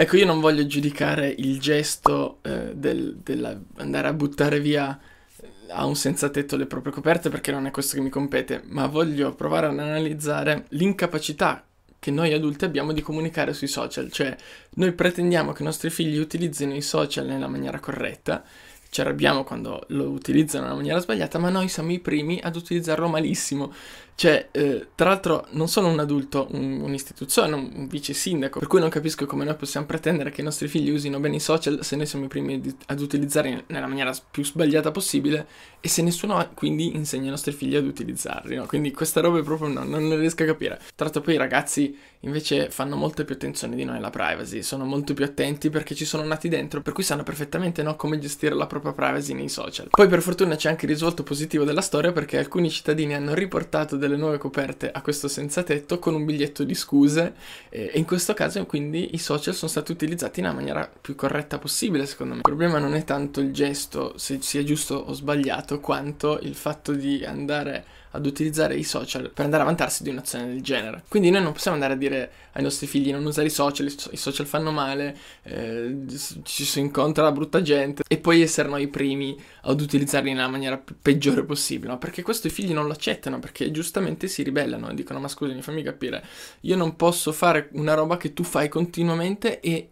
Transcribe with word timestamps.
Ecco, 0.00 0.16
io 0.16 0.24
non 0.24 0.40
voglio 0.40 0.64
giudicare 0.64 1.28
il 1.28 1.60
gesto 1.60 2.38
eh, 2.40 2.72
del, 2.74 3.18
dell'andare 3.22 4.08
a 4.08 4.14
buttare 4.14 4.58
via 4.58 4.98
eh, 5.36 5.46
a 5.68 5.84
un 5.84 5.94
senza 5.94 6.30
tetto 6.30 6.56
le 6.56 6.64
proprie 6.64 6.90
coperte 6.90 7.28
perché 7.28 7.52
non 7.52 7.66
è 7.66 7.70
questo 7.70 7.96
che 7.96 8.00
mi 8.00 8.08
compete, 8.08 8.62
ma 8.68 8.86
voglio 8.86 9.34
provare 9.34 9.66
ad 9.66 9.78
analizzare 9.78 10.64
l'incapacità 10.70 11.66
che 11.98 12.10
noi 12.10 12.32
adulti 12.32 12.64
abbiamo 12.64 12.94
di 12.94 13.02
comunicare 13.02 13.52
sui 13.52 13.66
social, 13.66 14.10
cioè 14.10 14.34
noi 14.76 14.92
pretendiamo 14.92 15.52
che 15.52 15.60
i 15.60 15.66
nostri 15.66 15.90
figli 15.90 16.16
utilizzino 16.16 16.74
i 16.74 16.80
social 16.80 17.26
nella 17.26 17.46
maniera 17.46 17.78
corretta, 17.78 18.42
ci 18.90 19.00
arrabbiamo 19.00 19.44
quando 19.44 19.84
lo 19.88 20.10
utilizzano 20.10 20.64
nella 20.64 20.76
maniera 20.76 20.98
sbagliata, 20.98 21.38
ma 21.38 21.48
noi 21.48 21.68
siamo 21.68 21.92
i 21.92 22.00
primi 22.00 22.40
ad 22.42 22.56
utilizzarlo 22.56 23.08
malissimo. 23.08 23.72
Cioè, 24.20 24.48
eh, 24.50 24.88
tra 24.94 25.08
l'altro, 25.08 25.46
non 25.52 25.66
sono 25.66 25.88
un 25.88 25.98
adulto, 25.98 26.48
un, 26.50 26.82
un'istituzione, 26.82 27.54
un, 27.54 27.70
un, 27.74 27.86
vice 27.86 28.12
sindaco, 28.12 28.58
per 28.58 28.68
cui 28.68 28.78
non 28.78 28.90
capisco 28.90 29.24
come 29.24 29.46
noi 29.46 29.54
possiamo 29.54 29.86
pretendere 29.86 30.28
che 30.28 30.42
i 30.42 30.44
nostri 30.44 30.68
figli 30.68 30.90
usino 30.90 31.18
bene 31.20 31.36
i 31.36 31.40
social 31.40 31.82
se 31.82 31.96
noi 31.96 32.04
siamo 32.04 32.26
i 32.26 32.28
primi 32.28 32.60
di, 32.60 32.76
ad 32.88 33.00
utilizzarli 33.00 33.64
nella 33.68 33.86
maniera 33.86 34.14
più 34.30 34.44
sbagliata 34.44 34.90
possibile 34.90 35.46
e 35.80 35.88
se 35.88 36.02
nessuno 36.02 36.50
quindi 36.52 36.94
insegna 36.94 37.24
ai 37.24 37.30
nostri 37.30 37.52
figli 37.52 37.76
ad 37.76 37.86
utilizzarli, 37.86 38.56
no? 38.56 38.66
Quindi 38.66 38.90
questa 38.90 39.22
roba 39.22 39.40
proprio 39.40 39.68
no, 39.68 39.84
non 39.84 40.06
ne 40.06 40.18
riesco 40.18 40.42
a 40.42 40.46
capire. 40.46 40.76
Tra 40.94 41.06
l'altro, 41.06 41.22
poi 41.22 41.34
i 41.34 41.38
ragazzi 41.38 41.96
invece 42.20 42.68
fanno 42.68 42.96
molto 42.96 43.24
più 43.24 43.34
attenzione 43.34 43.74
di 43.74 43.84
noi 43.84 43.96
alla 43.96 44.10
privacy, 44.10 44.60
sono 44.62 44.84
molto 44.84 45.14
più 45.14 45.24
attenti 45.24 45.70
perché 45.70 45.94
ci 45.94 46.04
sono 46.04 46.24
nati 46.24 46.50
dentro, 46.50 46.82
per 46.82 46.92
cui 46.92 47.04
sanno 47.04 47.22
perfettamente 47.22 47.82
no, 47.82 47.96
come 47.96 48.18
gestire 48.18 48.54
la 48.54 48.66
propria 48.66 48.79
privacy 48.80 49.32
nei 49.32 49.48
social. 49.48 49.88
Poi, 49.88 50.08
per 50.08 50.20
fortuna, 50.20 50.56
c'è 50.56 50.68
anche 50.68 50.84
il 50.84 50.92
risvolto 50.92 51.22
positivo 51.22 51.64
della 51.64 51.80
storia 51.80 52.12
perché 52.12 52.36
alcuni 52.36 52.70
cittadini 52.70 53.14
hanno 53.14 53.34
riportato 53.34 53.96
delle 53.96 54.10
delle 54.10 54.16
nuove 54.16 54.38
coperte 54.38 54.90
a 54.90 55.00
questo 55.00 55.28
senza 55.28 55.62
tetto 55.62 55.98
con 56.00 56.14
un 56.14 56.24
biglietto 56.24 56.64
di 56.64 56.74
scuse 56.74 57.34
e 57.68 57.92
in 57.94 58.04
questo 58.04 58.34
caso 58.34 58.66
quindi 58.66 59.14
i 59.14 59.18
social 59.18 59.54
sono 59.54 59.70
stati 59.70 59.92
utilizzati 59.92 60.40
nella 60.40 60.54
maniera 60.54 60.90
più 61.00 61.14
corretta 61.14 61.58
possibile 61.58 62.06
secondo 62.06 62.32
me. 62.32 62.38
Il 62.40 62.46
problema 62.46 62.78
non 62.78 62.94
è 62.94 63.04
tanto 63.04 63.40
il 63.40 63.52
gesto, 63.52 64.14
se 64.18 64.38
sia 64.42 64.64
giusto 64.64 64.96
o 64.96 65.12
sbagliato, 65.12 65.78
quanto 65.80 66.38
il 66.42 66.54
fatto 66.54 66.92
di 66.92 67.24
andare 67.24 67.84
ad 68.12 68.26
utilizzare 68.26 68.74
i 68.74 68.82
social 68.82 69.30
per 69.30 69.44
andare 69.44 69.62
a 69.62 69.66
vantarsi 69.66 70.02
di 70.02 70.10
un'azione 70.10 70.46
del 70.46 70.62
genere. 70.62 71.04
Quindi 71.08 71.30
noi 71.30 71.42
non 71.42 71.52
possiamo 71.52 71.76
andare 71.76 71.94
a 71.94 71.96
dire 71.96 72.30
ai 72.52 72.62
nostri 72.62 72.86
figli 72.86 73.12
non 73.12 73.24
usare 73.24 73.46
i 73.46 73.50
social, 73.50 73.86
i 73.86 74.16
social 74.16 74.46
fanno 74.46 74.72
male, 74.72 75.16
eh, 75.44 75.96
ci 76.42 76.64
si 76.64 76.80
incontra 76.80 77.22
la 77.22 77.32
brutta 77.32 77.62
gente 77.62 78.02
e 78.08 78.18
poi 78.18 78.42
essere 78.42 78.68
noi 78.70 78.82
i 78.84 78.88
primi 78.88 79.38
ad 79.62 79.80
utilizzarli 79.80 80.32
nella 80.32 80.48
maniera 80.48 80.82
peggiore 81.02 81.44
possibile, 81.44 81.92
no? 81.92 81.98
perché 81.98 82.22
questo 82.22 82.46
i 82.46 82.50
figli 82.50 82.72
non 82.72 82.86
lo 82.86 82.92
accettano, 82.92 83.38
perché 83.38 83.70
giustamente 83.70 84.28
si 84.28 84.42
ribellano 84.42 84.90
e 84.90 84.94
dicono 84.94 85.20
ma 85.20 85.28
scusami 85.28 85.60
fammi 85.60 85.82
capire, 85.82 86.24
io 86.60 86.76
non 86.76 86.96
posso 86.96 87.32
fare 87.32 87.68
una 87.72 87.94
roba 87.94 88.16
che 88.16 88.32
tu 88.32 88.42
fai 88.42 88.68
continuamente 88.68 89.60
e 89.60 89.90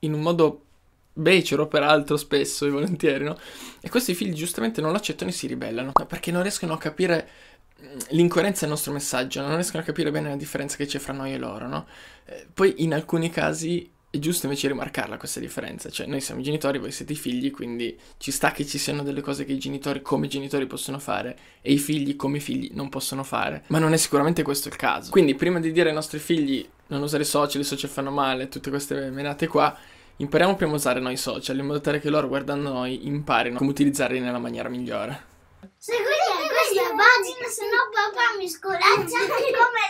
in 0.00 0.12
un 0.12 0.20
modo 0.20 0.60
becero 1.14 1.66
peraltro 1.66 2.16
spesso 2.18 2.66
e 2.66 2.70
volentieri, 2.70 3.24
no? 3.24 3.38
E 3.80 3.88
questi 3.88 4.14
figli 4.14 4.34
giustamente 4.34 4.82
non 4.82 4.90
lo 4.90 4.98
accettano 4.98 5.30
e 5.30 5.32
si 5.32 5.46
ribellano, 5.46 5.92
perché 6.06 6.30
non 6.30 6.42
riescono 6.42 6.74
a 6.74 6.78
capire 6.78 7.28
l'incoerenza 8.10 8.60
del 8.60 8.70
nostro 8.70 8.92
messaggio, 8.92 9.40
non 9.40 9.54
riescono 9.54 9.82
a 9.82 9.86
capire 9.86 10.10
bene 10.10 10.28
la 10.28 10.36
differenza 10.36 10.76
che 10.76 10.86
c'è 10.86 10.98
fra 10.98 11.12
noi 11.12 11.32
e 11.32 11.38
loro, 11.38 11.66
no? 11.66 11.86
Eh, 12.24 12.46
poi 12.52 12.74
in 12.78 12.92
alcuni 12.92 13.30
casi 13.30 13.90
è 14.16 14.18
giusto 14.18 14.46
invece 14.46 14.68
rimarcarla 14.68 15.16
questa 15.16 15.40
differenza, 15.40 15.90
cioè 15.90 16.06
noi 16.06 16.20
siamo 16.20 16.40
genitori, 16.40 16.78
voi 16.78 16.92
siete 16.92 17.12
i 17.12 17.16
figli, 17.16 17.50
quindi 17.50 17.98
ci 18.18 18.30
sta 18.30 18.52
che 18.52 18.66
ci 18.66 18.78
siano 18.78 19.02
delle 19.02 19.20
cose 19.20 19.44
che 19.44 19.52
i 19.52 19.58
genitori 19.58 20.02
come 20.02 20.26
genitori 20.26 20.66
possono 20.66 20.98
fare 20.98 21.38
e 21.60 21.72
i 21.72 21.78
figli 21.78 22.16
come 22.16 22.40
figli 22.40 22.70
non 22.72 22.88
possono 22.88 23.22
fare, 23.22 23.64
ma 23.68 23.78
non 23.78 23.92
è 23.92 23.96
sicuramente 23.96 24.42
questo 24.42 24.68
il 24.68 24.76
caso. 24.76 25.10
Quindi 25.10 25.34
prima 25.34 25.60
di 25.60 25.72
dire 25.72 25.88
ai 25.88 25.94
nostri 25.94 26.18
figli 26.18 26.66
non 26.88 27.02
usare 27.02 27.22
i 27.22 27.26
social, 27.26 27.60
i 27.60 27.64
social 27.64 27.90
fanno 27.90 28.10
male, 28.10 28.48
tutte 28.48 28.70
queste 28.70 29.10
menate 29.10 29.46
qua, 29.46 29.76
impariamo 30.16 30.56
prima 30.56 30.72
a 30.72 30.76
usare 30.76 31.00
noi 31.00 31.16
social 31.16 31.58
in 31.58 31.66
modo 31.66 31.80
tale 31.80 32.00
che 32.00 32.10
loro 32.10 32.28
guardando 32.28 32.72
noi 32.72 33.06
imparino 33.06 33.58
come 33.58 33.70
utilizzarli 33.70 34.20
nella 34.20 34.38
maniera 34.38 34.68
migliore. 34.68 35.34
Seguite 35.76 36.46
questa 36.48 36.88
pagina, 36.94 37.48
se 37.48 37.64
no 37.64 37.90
papà 37.92 38.38
mi 38.38 38.48
scoraggia 38.48 39.18
come 39.28 39.86